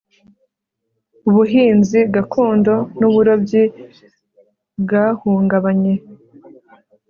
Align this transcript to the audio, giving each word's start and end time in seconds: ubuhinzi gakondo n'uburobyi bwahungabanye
ubuhinzi 1.29 1.99
gakondo 2.13 2.73
n'uburobyi 2.99 3.63
bwahungabanye 4.81 5.93